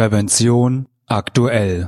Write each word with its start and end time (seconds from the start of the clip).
Prävention 0.00 0.88
aktuell. 1.08 1.86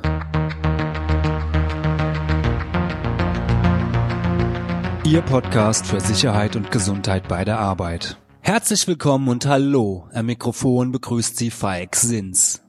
Ihr 5.03 5.23
Podcast 5.23 5.87
für 5.87 5.99
Sicherheit 5.99 6.55
und 6.55 6.71
Gesundheit 6.71 7.27
bei 7.27 7.47
der 7.47 7.59
Arbeit. 7.59 8.19
Herzlich 8.43 8.87
willkommen 8.87 9.29
und 9.29 9.47
hallo. 9.47 10.11
Am 10.13 10.27
Mikrofon 10.27 10.93
begrüßt 10.93 11.39
Sie 11.39 11.51
Falk 11.51 11.97
Sins. 11.97 12.61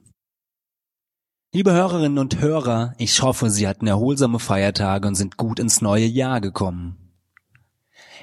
Liebe 1.52 1.72
Hörerinnen 1.72 2.16
und 2.16 2.40
Hörer, 2.40 2.94
ich 2.96 3.20
hoffe, 3.20 3.50
Sie 3.50 3.68
hatten 3.68 3.86
erholsame 3.86 4.38
Feiertage 4.38 5.06
und 5.06 5.14
sind 5.14 5.36
gut 5.36 5.58
ins 5.58 5.82
neue 5.82 6.06
Jahr 6.06 6.40
gekommen. 6.40 7.03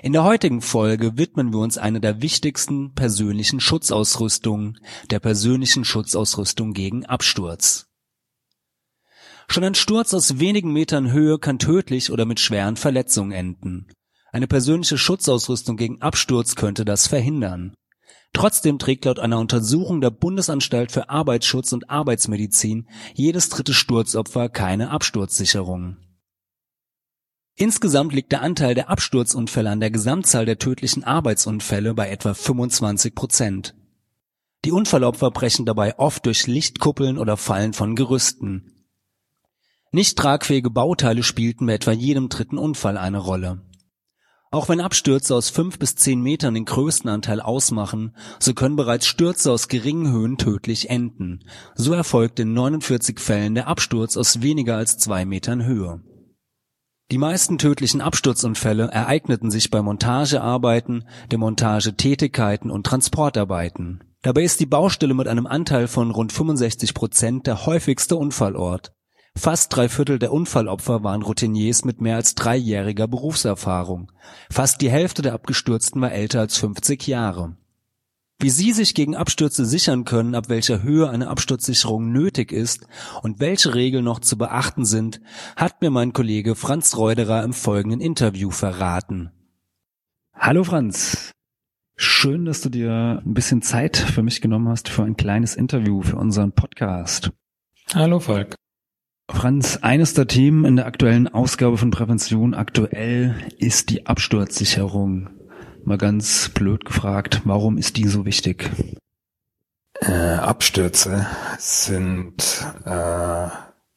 In 0.03 0.13
der 0.13 0.23
heutigen 0.23 0.61
Folge 0.61 1.15
widmen 1.19 1.53
wir 1.53 1.59
uns 1.59 1.77
einer 1.77 1.99
der 1.99 2.23
wichtigsten 2.23 2.95
persönlichen 2.95 3.59
Schutzausrüstungen, 3.59 4.79
der 5.11 5.19
persönlichen 5.19 5.85
Schutzausrüstung 5.85 6.73
gegen 6.73 7.05
Absturz. 7.05 7.85
Schon 9.47 9.63
ein 9.63 9.75
Sturz 9.75 10.15
aus 10.15 10.39
wenigen 10.39 10.73
Metern 10.73 11.11
Höhe 11.11 11.37
kann 11.37 11.59
tödlich 11.59 12.11
oder 12.11 12.25
mit 12.25 12.39
schweren 12.39 12.77
Verletzungen 12.77 13.31
enden. 13.31 13.91
Eine 14.31 14.47
persönliche 14.47 14.97
Schutzausrüstung 14.97 15.77
gegen 15.77 16.01
Absturz 16.01 16.55
könnte 16.55 16.83
das 16.83 17.05
verhindern. 17.05 17.75
Trotzdem 18.33 18.79
trägt 18.79 19.05
laut 19.05 19.19
einer 19.19 19.37
Untersuchung 19.37 20.01
der 20.01 20.09
Bundesanstalt 20.09 20.91
für 20.91 21.11
Arbeitsschutz 21.11 21.73
und 21.73 21.91
Arbeitsmedizin 21.91 22.87
jedes 23.13 23.49
dritte 23.49 23.75
Sturzopfer 23.75 24.49
keine 24.49 24.89
Absturzsicherung. 24.89 25.97
Insgesamt 27.61 28.11
liegt 28.11 28.31
der 28.31 28.41
Anteil 28.41 28.73
der 28.73 28.89
Absturzunfälle 28.89 29.69
an 29.69 29.79
der 29.79 29.91
Gesamtzahl 29.91 30.47
der 30.47 30.57
tödlichen 30.57 31.03
Arbeitsunfälle 31.03 31.93
bei 31.93 32.09
etwa 32.09 32.33
25 32.33 33.13
Prozent. 33.13 33.75
Die 34.65 34.71
Unfallopfer 34.71 35.29
brechen 35.29 35.67
dabei 35.67 35.99
oft 35.99 36.25
durch 36.25 36.47
Lichtkuppeln 36.47 37.19
oder 37.19 37.37
fallen 37.37 37.73
von 37.73 37.95
Gerüsten. 37.95 38.87
Nicht 39.91 40.17
tragfähige 40.17 40.71
Bauteile 40.71 41.21
spielten 41.21 41.67
bei 41.67 41.73
etwa 41.73 41.91
jedem 41.91 42.29
dritten 42.29 42.57
Unfall 42.57 42.97
eine 42.97 43.19
Rolle. 43.19 43.61
Auch 44.49 44.67
wenn 44.67 44.81
Abstürze 44.81 45.35
aus 45.35 45.51
fünf 45.51 45.77
bis 45.77 45.93
zehn 45.95 46.19
Metern 46.19 46.55
den 46.55 46.65
größten 46.65 47.11
Anteil 47.11 47.41
ausmachen, 47.41 48.15
so 48.39 48.55
können 48.55 48.75
bereits 48.75 49.05
Stürze 49.05 49.51
aus 49.51 49.67
geringen 49.67 50.11
Höhen 50.11 50.39
tödlich 50.39 50.89
enden. 50.89 51.45
So 51.75 51.93
erfolgt 51.93 52.39
in 52.39 52.53
49 52.53 53.19
Fällen 53.19 53.53
der 53.53 53.67
Absturz 53.67 54.17
aus 54.17 54.41
weniger 54.41 54.77
als 54.77 54.97
zwei 54.97 55.25
Metern 55.25 55.63
Höhe. 55.63 56.01
Die 57.11 57.17
meisten 57.17 57.57
tödlichen 57.57 57.99
Absturzunfälle 57.99 58.87
ereigneten 58.87 59.51
sich 59.51 59.69
bei 59.69 59.81
Montagearbeiten, 59.81 61.03
Demontagetätigkeiten 61.29 62.71
und 62.71 62.85
Transportarbeiten. 62.85 64.01
Dabei 64.21 64.43
ist 64.43 64.61
die 64.61 64.65
Baustelle 64.65 65.13
mit 65.13 65.27
einem 65.27 65.45
Anteil 65.45 65.89
von 65.89 66.11
rund 66.11 66.31
65 66.31 66.93
Prozent 66.93 67.47
der 67.47 67.65
häufigste 67.65 68.15
Unfallort. 68.15 68.93
Fast 69.35 69.75
drei 69.75 69.89
Viertel 69.89 70.19
der 70.19 70.31
Unfallopfer 70.31 71.03
waren 71.03 71.21
Routiniers 71.21 71.83
mit 71.83 71.99
mehr 71.99 72.15
als 72.15 72.33
dreijähriger 72.33 73.09
Berufserfahrung. 73.09 74.09
Fast 74.49 74.79
die 74.79 74.89
Hälfte 74.89 75.21
der 75.21 75.33
Abgestürzten 75.33 76.01
war 76.01 76.13
älter 76.13 76.39
als 76.39 76.57
50 76.57 77.07
Jahre. 77.07 77.57
Wie 78.41 78.49
Sie 78.49 78.71
sich 78.71 78.95
gegen 78.95 79.15
Abstürze 79.15 79.67
sichern 79.67 80.03
können, 80.03 80.33
ab 80.33 80.49
welcher 80.49 80.81
Höhe 80.81 81.07
eine 81.07 81.27
Absturzsicherung 81.27 82.11
nötig 82.11 82.51
ist 82.51 82.87
und 83.21 83.39
welche 83.39 83.75
Regeln 83.75 84.03
noch 84.03 84.17
zu 84.17 84.35
beachten 84.35 84.83
sind, 84.83 85.21
hat 85.55 85.83
mir 85.83 85.91
mein 85.91 86.11
Kollege 86.11 86.55
Franz 86.55 86.97
Reuderer 86.97 87.43
im 87.43 87.53
folgenden 87.53 88.01
Interview 88.01 88.49
verraten. 88.49 89.29
Hallo 90.33 90.63
Franz. 90.63 91.33
Schön, 91.95 92.45
dass 92.45 92.61
du 92.61 92.69
dir 92.69 93.21
ein 93.23 93.35
bisschen 93.35 93.61
Zeit 93.61 93.95
für 93.95 94.23
mich 94.23 94.41
genommen 94.41 94.69
hast 94.69 94.89
für 94.89 95.03
ein 95.03 95.17
kleines 95.17 95.55
Interview 95.55 96.01
für 96.01 96.15
unseren 96.15 96.51
Podcast. 96.51 97.29
Hallo 97.93 98.19
Falk. 98.19 98.55
Franz, 99.29 99.77
eines 99.83 100.15
der 100.15 100.25
Themen 100.25 100.65
in 100.65 100.77
der 100.77 100.87
aktuellen 100.87 101.27
Ausgabe 101.27 101.77
von 101.77 101.91
Prävention 101.91 102.55
aktuell 102.55 103.35
ist 103.59 103.91
die 103.91 104.07
Absturzsicherung. 104.07 105.29
Mal 105.83 105.97
ganz 105.97 106.49
blöd 106.49 106.85
gefragt, 106.85 107.41
warum 107.45 107.77
ist 107.77 107.97
die 107.97 108.07
so 108.07 108.25
wichtig? 108.25 108.69
Äh, 109.99 110.11
Abstürze 110.11 111.27
sind 111.57 112.65
äh, 112.85 113.47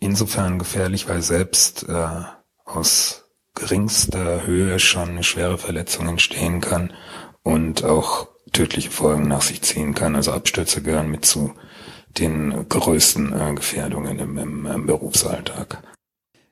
insofern 0.00 0.58
gefährlich, 0.58 1.08
weil 1.08 1.22
selbst 1.22 1.86
äh, 1.88 2.08
aus 2.64 3.24
geringster 3.54 4.46
Höhe 4.46 4.78
schon 4.78 5.10
eine 5.10 5.24
schwere 5.24 5.58
Verletzung 5.58 6.08
entstehen 6.08 6.60
kann 6.60 6.92
und 7.42 7.84
auch 7.84 8.28
tödliche 8.52 8.90
Folgen 8.90 9.28
nach 9.28 9.42
sich 9.42 9.62
ziehen 9.62 9.94
kann. 9.94 10.16
Also 10.16 10.32
Abstürze 10.32 10.82
gehören 10.82 11.10
mit 11.10 11.24
zu 11.24 11.54
den 12.18 12.68
größten 12.68 13.32
äh, 13.32 13.54
Gefährdungen 13.54 14.18
im, 14.18 14.38
im, 14.38 14.66
im 14.66 14.86
Berufsalltag. 14.86 15.82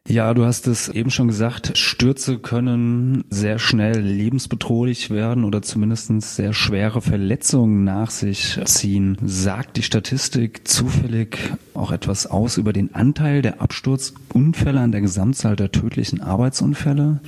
Ja, 0.08 0.34
du 0.34 0.44
hast 0.44 0.66
es 0.66 0.88
eben 0.88 1.10
schon 1.10 1.28
gesagt, 1.28 1.78
Stürze 1.78 2.38
können 2.38 3.24
sehr 3.30 3.60
schnell 3.60 4.00
lebensbedrohlich 4.00 5.10
werden 5.10 5.44
oder 5.44 5.62
zumindest 5.62 6.10
sehr 6.22 6.52
schwere 6.52 7.00
Verletzungen 7.00 7.84
nach 7.84 8.10
sich 8.10 8.58
ziehen. 8.64 9.16
Sagt 9.24 9.76
die 9.76 9.84
Statistik 9.84 10.66
zufällig 10.66 11.38
auch 11.74 11.92
etwas 11.92 12.26
aus 12.26 12.56
über 12.56 12.72
den 12.72 12.94
Anteil 12.96 13.42
der 13.42 13.62
Absturzunfälle 13.62 14.80
an 14.80 14.90
der 14.90 15.02
Gesamtzahl 15.02 15.54
der 15.54 15.70
tödlichen 15.70 16.20
Arbeitsunfälle? 16.20 17.20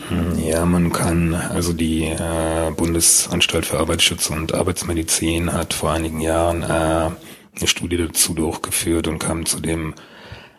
Ja, 0.44 0.66
man 0.66 0.92
kann, 0.92 1.32
also 1.32 1.72
die 1.72 2.02
äh, 2.02 2.72
Bundesanstalt 2.76 3.66
für 3.66 3.78
Arbeitsschutz 3.78 4.30
und 4.30 4.52
Arbeitsmedizin 4.52 5.52
hat 5.52 5.74
vor 5.74 5.92
einigen 5.92 6.20
Jahren 6.20 6.62
äh, 6.62 6.66
eine 6.66 7.66
Studie 7.66 7.98
dazu 7.98 8.34
durchgeführt 8.34 9.06
und 9.06 9.20
kam 9.20 9.46
zu 9.46 9.60
dem 9.60 9.94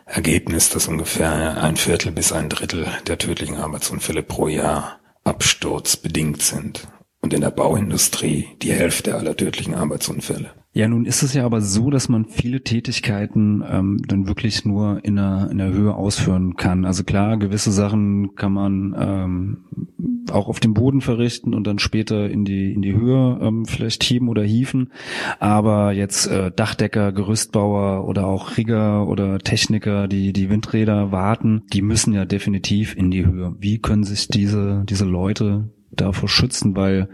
Ergebnis, 0.06 0.70
dass 0.70 0.88
ungefähr 0.88 1.62
ein 1.62 1.76
Viertel 1.76 2.12
bis 2.12 2.32
ein 2.32 2.48
Drittel 2.48 2.86
der 3.06 3.18
tödlichen 3.18 3.56
Arbeitsunfälle 3.56 4.22
pro 4.22 4.48
Jahr 4.48 5.00
absturzbedingt 5.24 6.40
sind. 6.40 6.88
Und 7.20 7.34
in 7.34 7.40
der 7.40 7.50
Bauindustrie 7.50 8.46
die 8.62 8.72
Hälfte 8.72 9.16
aller 9.16 9.36
tödlichen 9.36 9.74
Arbeitsunfälle. 9.74 10.52
Ja, 10.72 10.86
nun 10.86 11.06
ist 11.06 11.22
es 11.22 11.34
ja 11.34 11.44
aber 11.44 11.60
so, 11.60 11.90
dass 11.90 12.08
man 12.08 12.26
viele 12.26 12.62
Tätigkeiten 12.62 13.64
ähm, 13.68 14.02
dann 14.06 14.28
wirklich 14.28 14.64
nur 14.64 15.04
in 15.04 15.16
der, 15.16 15.48
in 15.50 15.58
der 15.58 15.72
Höhe 15.72 15.94
ausführen 15.94 16.54
kann. 16.54 16.84
Also 16.84 17.02
klar, 17.02 17.38
gewisse 17.38 17.72
Sachen 17.72 18.36
kann 18.36 18.52
man 18.52 18.94
ähm, 18.96 19.85
auch 20.32 20.48
auf 20.48 20.60
dem 20.60 20.74
Boden 20.74 21.00
verrichten 21.00 21.54
und 21.54 21.66
dann 21.66 21.78
später 21.78 22.28
in 22.28 22.44
die 22.44 22.72
in 22.72 22.82
die 22.82 22.94
Höhe 22.94 23.38
ähm, 23.40 23.64
vielleicht 23.66 24.02
heben 24.04 24.28
oder 24.28 24.42
hieven. 24.42 24.92
Aber 25.38 25.92
jetzt 25.92 26.26
äh, 26.26 26.50
Dachdecker, 26.50 27.12
Gerüstbauer 27.12 28.06
oder 28.06 28.26
auch 28.26 28.56
Rigger 28.56 29.08
oder 29.08 29.38
Techniker, 29.38 30.08
die 30.08 30.32
die 30.32 30.50
Windräder 30.50 31.12
warten, 31.12 31.62
die 31.72 31.82
müssen 31.82 32.12
ja 32.12 32.24
definitiv 32.24 32.96
in 32.96 33.10
die 33.10 33.26
Höhe. 33.26 33.54
Wie 33.58 33.78
können 33.78 34.04
sich 34.04 34.28
diese 34.28 34.84
diese 34.88 35.04
Leute 35.04 35.70
davor 35.90 36.28
schützen, 36.28 36.76
weil 36.76 37.08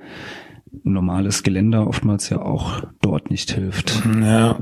normales 0.84 1.42
Geländer 1.42 1.86
oftmals 1.86 2.30
ja 2.30 2.40
auch 2.40 2.82
dort 3.00 3.30
nicht 3.30 3.52
hilft. 3.52 4.02
Ja, 4.20 4.58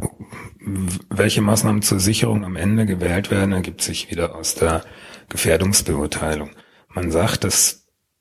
welche 1.09 1.41
Maßnahmen 1.41 1.83
zur 1.83 2.01
Sicherung 2.01 2.45
am 2.45 2.57
Ende 2.57 2.87
gewählt 2.87 3.31
werden, 3.31 3.53
ergibt 3.53 3.81
sich 3.81 4.11
wieder 4.11 4.35
aus 4.35 4.55
der 4.55 4.83
Gefährdungsbeurteilung. 5.29 6.51
Man 6.93 7.11
sagt, 7.11 7.45
dass 7.45 7.80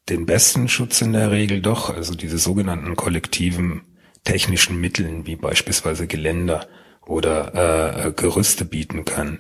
den 0.10 0.26
besten 0.26 0.68
Schutz 0.68 1.02
in 1.02 1.14
der 1.14 1.32
Regel 1.32 1.62
doch, 1.62 1.96
also 1.96 2.16
diese 2.16 2.38
sogenannten 2.38 2.96
kollektiven 2.96 3.82
technischen 4.24 4.80
Mitteln 4.80 5.26
wie 5.26 5.36
beispielsweise 5.36 6.08
Geländer 6.08 6.68
oder 7.06 8.06
äh, 8.08 8.12
Gerüste 8.12 8.66
bieten 8.66 9.06
kann. 9.06 9.40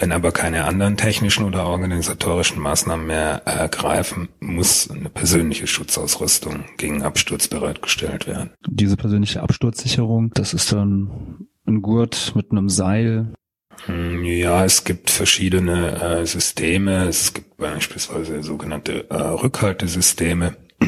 Wenn 0.00 0.12
aber 0.12 0.32
keine 0.32 0.64
anderen 0.64 0.96
technischen 0.96 1.44
oder 1.44 1.66
organisatorischen 1.66 2.58
Maßnahmen 2.58 3.06
mehr 3.06 3.42
ergreifen, 3.44 4.30
muss 4.40 4.90
eine 4.90 5.10
persönliche 5.10 5.66
Schutzausrüstung 5.66 6.64
gegen 6.78 7.02
Absturz 7.02 7.48
bereitgestellt 7.48 8.26
werden. 8.26 8.50
Diese 8.66 8.96
persönliche 8.96 9.42
Absturzsicherung, 9.42 10.30
das 10.32 10.54
ist 10.54 10.72
dann 10.72 11.48
ein 11.66 11.82
Gurt 11.82 12.32
mit 12.34 12.50
einem 12.50 12.70
Seil. 12.70 13.34
Hm, 13.86 14.24
ja, 14.24 14.64
es 14.64 14.84
gibt 14.84 15.10
verschiedene 15.10 16.00
äh, 16.00 16.26
Systeme. 16.26 17.08
Es 17.08 17.32
gibt 17.34 17.56
beispielsweise 17.56 18.42
sogenannte 18.42 19.08
äh, 19.10 19.14
Rückhaltesysteme. 19.14 20.56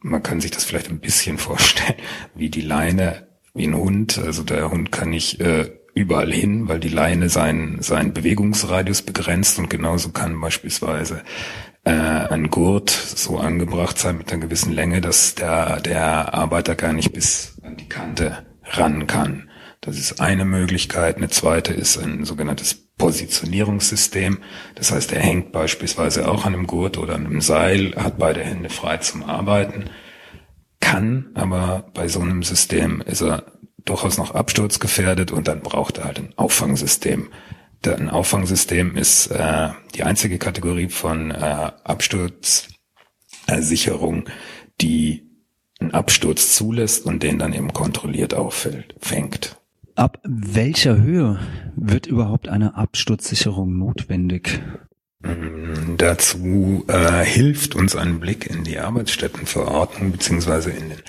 Man 0.00 0.22
kann 0.22 0.40
sich 0.40 0.50
das 0.50 0.64
vielleicht 0.64 0.90
ein 0.90 1.00
bisschen 1.00 1.38
vorstellen, 1.38 1.98
wie 2.34 2.50
die 2.50 2.62
Leine, 2.62 3.28
wie 3.54 3.66
ein 3.66 3.76
Hund. 3.76 4.18
Also 4.18 4.42
der 4.42 4.70
Hund 4.70 4.92
kann 4.92 5.10
nicht 5.10 5.40
äh, 5.40 5.70
überall 5.94 6.32
hin, 6.32 6.68
weil 6.68 6.80
die 6.80 6.88
Leine 6.88 7.28
seinen, 7.28 7.82
seinen 7.82 8.12
Bewegungsradius 8.12 9.02
begrenzt 9.02 9.58
und 9.58 9.68
genauso 9.68 10.10
kann 10.10 10.40
beispielsweise 10.40 11.22
äh, 11.84 11.90
ein 11.90 12.50
Gurt 12.50 12.90
so 12.90 13.38
angebracht 13.38 13.98
sein 13.98 14.18
mit 14.18 14.32
einer 14.32 14.42
gewissen 14.42 14.72
Länge, 14.72 15.00
dass 15.00 15.34
der, 15.34 15.80
der 15.80 16.34
Arbeiter 16.34 16.74
gar 16.74 16.92
nicht 16.92 17.12
bis 17.12 17.56
an 17.62 17.76
die 17.76 17.88
Kante 17.88 18.46
ran 18.64 19.06
kann. 19.06 19.48
Das 19.80 19.98
ist 19.98 20.20
eine 20.20 20.44
Möglichkeit. 20.44 21.16
Eine 21.16 21.28
zweite 21.28 21.72
ist 21.72 21.98
ein 21.98 22.24
sogenanntes 22.24 22.88
Positionierungssystem. 22.98 24.38
Das 24.74 24.90
heißt, 24.90 25.12
er 25.12 25.20
hängt 25.20 25.52
beispielsweise 25.52 26.28
auch 26.28 26.44
an 26.44 26.54
einem 26.54 26.66
Gurt 26.66 26.98
oder 26.98 27.14
an 27.14 27.26
einem 27.26 27.40
Seil, 27.40 27.94
hat 27.96 28.18
beide 28.18 28.42
Hände 28.42 28.70
frei 28.70 28.96
zum 28.98 29.22
Arbeiten, 29.22 29.84
kann 30.80 31.30
aber 31.34 31.90
bei 31.94 32.08
so 32.08 32.18
einem 32.20 32.42
System 32.42 33.00
ist 33.00 33.22
er 33.22 33.44
durchaus 33.84 34.18
noch 34.18 34.34
absturzgefährdet 34.34 35.30
und 35.30 35.46
dann 35.48 35.60
braucht 35.60 35.98
er 35.98 36.04
halt 36.04 36.18
ein 36.18 36.32
Auffangsystem. 36.36 37.28
Ein 37.86 38.10
Auffangsystem 38.10 38.96
ist 38.96 39.28
äh, 39.28 39.68
die 39.94 40.02
einzige 40.02 40.38
Kategorie 40.38 40.88
von 40.88 41.30
äh, 41.30 41.70
Absturzsicherung, 41.84 44.24
die 44.80 45.28
einen 45.80 45.92
Absturz 45.92 46.56
zulässt 46.56 47.06
und 47.06 47.22
den 47.22 47.38
dann 47.38 47.52
eben 47.52 47.72
kontrolliert 47.72 48.34
auffällt, 48.34 48.96
fängt. 48.98 49.60
Ab 49.98 50.18
welcher 50.22 51.02
Höhe 51.02 51.40
wird 51.74 52.06
überhaupt 52.06 52.48
eine 52.48 52.76
Absturzsicherung 52.76 53.76
notwendig? 53.76 54.62
Mm, 55.22 55.96
dazu 55.96 56.84
äh, 56.86 57.24
hilft 57.24 57.74
uns 57.74 57.96
ein 57.96 58.20
Blick 58.20 58.48
in 58.48 58.62
die 58.62 58.78
Arbeitsstättenverordnung 58.78 60.12
beziehungsweise 60.12 60.70
in 60.70 60.90
den 60.90 61.02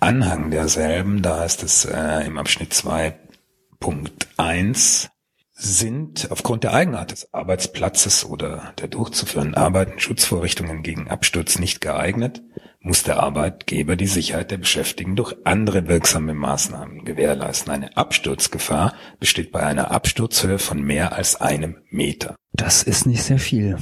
Anhang 0.00 0.50
derselben. 0.50 1.22
Da 1.22 1.44
ist 1.44 1.62
es 1.62 1.84
äh, 1.84 2.26
im 2.26 2.36
Abschnitt 2.36 2.72
2.1 2.72 5.10
sind 5.52 6.32
aufgrund 6.32 6.64
der 6.64 6.74
Eigenart 6.74 7.12
des 7.12 7.32
Arbeitsplatzes 7.32 8.24
oder 8.24 8.72
der 8.80 8.88
durchzuführenden 8.88 9.54
Arbeiten 9.54 10.00
Schutzvorrichtungen 10.00 10.82
gegen 10.82 11.06
Absturz 11.06 11.60
nicht 11.60 11.80
geeignet, 11.80 12.42
muss 12.84 13.02
der 13.02 13.22
Arbeitgeber 13.22 13.96
die 13.96 14.06
Sicherheit 14.06 14.50
der 14.50 14.58
Beschäftigten 14.58 15.16
durch 15.16 15.34
andere 15.44 15.88
wirksame 15.88 16.34
Maßnahmen 16.34 17.04
gewährleisten. 17.04 17.72
Eine 17.72 17.96
Absturzgefahr 17.96 18.92
besteht 19.18 19.52
bei 19.52 19.60
einer 19.60 19.90
Absturzhöhe 19.90 20.58
von 20.58 20.82
mehr 20.82 21.14
als 21.14 21.40
einem 21.40 21.78
Meter. 21.88 22.36
Das 22.56 22.84
ist 22.84 23.06
nicht 23.06 23.22
sehr 23.22 23.40
viel. 23.40 23.78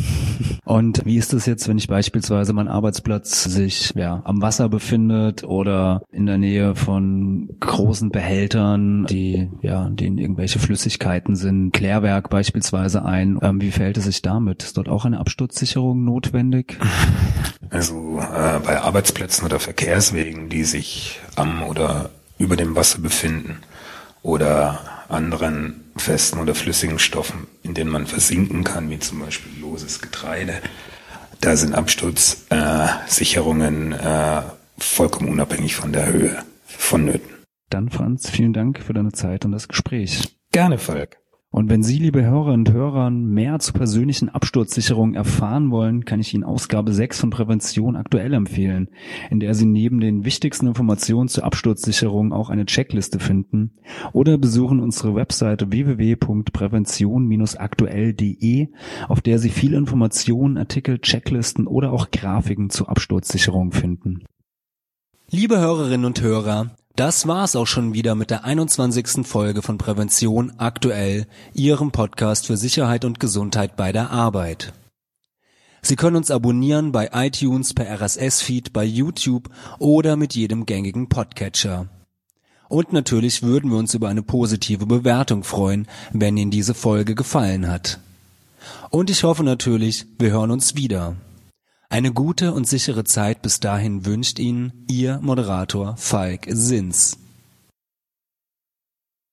Und 0.65 1.05
wie 1.05 1.19
ist 1.19 1.35
es 1.35 1.45
jetzt, 1.45 1.69
wenn 1.69 1.77
ich 1.77 1.89
beispielsweise 1.89 2.55
mein 2.55 2.69
Arbeitsplatz 2.69 3.45
sich 3.45 3.93
ja 3.95 4.23
am 4.25 4.41
Wasser 4.41 4.71
befindet 4.71 5.45
oder 5.45 6.03
in 6.11 6.25
der 6.25 6.39
Nähe 6.39 6.75
von 6.75 7.51
großen 7.61 8.11
Behältern, 8.11 9.05
die 9.07 9.51
ja, 9.61 9.91
denen 9.91 10.17
irgendwelche 10.17 10.59
Flüssigkeiten 10.59 11.37
sind, 11.37 11.73
Klärwerk 11.73 12.31
beispielsweise 12.31 13.05
ein. 13.05 13.39
Ähm, 13.43 13.61
wie 13.61 13.73
verhält 13.73 13.99
es 13.99 14.05
sich 14.05 14.23
damit? 14.23 14.63
Ist 14.63 14.79
dort 14.79 14.89
auch 14.89 15.05
eine 15.05 15.21
Absturzsicherung 15.21 16.05
notwendig? 16.05 16.79
Also 17.73 18.21
äh, 18.21 18.61
bei 18.61 18.81
Arbeitsplätzen 18.81 19.45
oder 19.47 19.59
Verkehrswegen, 19.59 20.51
die 20.51 20.65
sich 20.65 21.19
am 21.37 21.63
oder 21.63 22.11
über 22.39 22.57
dem 22.57 22.77
Wasser 22.77 22.99
befinden 22.99 23.63
oder 24.23 25.05
anderen 25.09 25.91
festen 25.97 26.39
oder 26.39 26.55
flüssigen 26.55 26.99
Stoffen, 26.99 27.47
in 27.63 27.73
denen 27.73 27.91
man 27.91 28.07
versinken 28.07 28.63
kann, 28.63 28.91
wie 28.91 28.99
zum 28.99 29.21
Beispiel 29.21 29.59
loses 29.61 30.03
Getreide. 30.03 30.61
Da 31.41 31.57
sind 31.57 31.75
Absturzsicherungen 31.75 33.93
äh, 33.93 34.39
äh, 34.39 34.43
vollkommen 34.79 35.31
unabhängig 35.31 35.75
von 35.75 35.95
der 35.95 36.05
Höhe 36.07 36.45
vonnöten. 36.67 37.31
Dann 37.71 37.89
Franz, 37.89 38.29
vielen 38.29 38.53
Dank 38.53 38.81
für 38.81 38.93
deine 38.93 39.13
Zeit 39.13 39.47
und 39.47 39.53
das 39.53 39.69
Gespräch. 39.69 40.37
Gerne, 40.53 40.77
Falk. 40.77 41.22
Und 41.53 41.69
wenn 41.69 41.83
Sie, 41.83 41.99
liebe 41.99 42.25
Hörer 42.25 42.55
und 42.55 42.73
Hörer, 42.73 43.11
mehr 43.11 43.59
zur 43.59 43.75
persönlichen 43.75 44.31
Absturzsicherung 44.31 45.13
erfahren 45.13 45.71
wollen, 45.71 46.07
kann 46.07 46.19
ich 46.19 46.33
Ihnen 46.33 46.45
Ausgabe 46.45 46.95
6 46.95 47.21
von 47.21 47.29
Prävention 47.29 47.95
aktuell 47.95 48.33
empfehlen, 48.33 48.89
in 49.31 49.39
der 49.39 49.53
Sie 49.53 49.67
neben 49.67 50.01
den 50.01 50.25
wichtigsten 50.25 50.67
Informationen 50.67 51.29
zur 51.29 51.45
Absturzsicherung 51.45 52.33
auch 52.33 52.49
eine 52.49 52.65
Checkliste 52.65 53.19
finden. 53.19 53.73
Oder 54.15 54.39
besuchen 54.39 54.81
unsere 54.81 55.15
Webseite 55.15 55.71
www.prävention-aktuell.de, 55.71 58.69
auf 59.09 59.21
der 59.21 59.39
Sie 59.39 59.51
viele 59.51 59.77
Informationen, 59.77 60.57
Artikel, 60.57 61.01
Checklisten 61.01 61.67
oder 61.67 61.93
auch 61.93 62.11
Grafiken 62.11 62.71
zur 62.71 62.89
Absturzsicherung 62.89 63.73
finden. 63.73 64.25
Liebe 65.31 65.59
Hörerinnen 65.59 66.07
und 66.07 66.23
Hörer, 66.23 66.71
das 67.03 67.27
war's 67.27 67.57
auch 67.57 67.67
schon 67.67 67.95
wieder 67.95 68.15
mit 68.15 68.31
der 68.31 68.45
21. 68.45 69.27
Folge 69.27 69.61
von 69.61 69.77
Prävention 69.77 70.53
aktuell, 70.59 71.27
Ihrem 71.53 71.91
Podcast 71.91 72.47
für 72.47 72.57
Sicherheit 72.57 73.05
und 73.05 73.19
Gesundheit 73.19 73.75
bei 73.75 73.91
der 73.91 74.13
Arbeit. 74.13 74.73
Sie 75.81 75.97
können 75.97 76.15
uns 76.15 76.31
abonnieren 76.31 76.93
bei 76.93 77.11
iTunes, 77.13 77.75
per 77.75 77.91
RSS-Feed, 77.91 78.73
bei 78.73 78.85
YouTube 78.85 79.49
oder 79.81 80.15
mit 80.15 80.37
jedem 80.37 80.65
gängigen 80.65 81.09
Podcatcher. 81.09 81.89
Und 82.69 82.93
natürlich 82.93 83.43
würden 83.43 83.73
wir 83.73 83.79
uns 83.79 83.95
über 83.95 84.09
eine 84.09 84.23
positive 84.23 84.87
Bewertung 84.87 85.43
freuen, 85.43 85.89
wenn 86.13 86.37
Ihnen 86.37 86.53
diese 86.53 86.73
Folge 86.73 87.17
gefallen 87.17 87.67
hat. 87.67 87.99
Und 88.91 89.11
ich 89.11 89.25
hoffe 89.25 89.43
natürlich, 89.43 90.07
wir 90.21 90.31
hören 90.31 90.53
uns 90.53 90.77
wieder. 90.77 91.17
Eine 91.93 92.11
gute 92.11 92.55
und 92.55 92.67
sichere 92.67 93.05
Zeit 93.05 93.43
bis 93.43 93.61
dahin 93.61 94.06
wünscht 94.06 94.39
Ihnen 94.39 94.73
Ihr 94.89 95.19
Moderator 95.21 95.94
Falk 95.99 96.47
Sins. 96.49 97.19